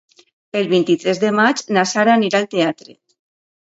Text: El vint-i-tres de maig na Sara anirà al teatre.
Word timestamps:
El 0.61 0.69
vint-i-tres 0.71 1.23
de 1.25 1.33
maig 1.43 1.63
na 1.79 1.87
Sara 1.93 2.19
anirà 2.19 2.43
al 2.45 2.53
teatre. 2.59 3.01